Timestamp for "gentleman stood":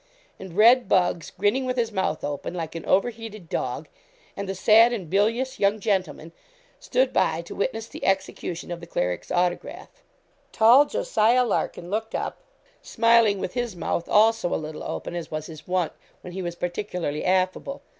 5.79-7.13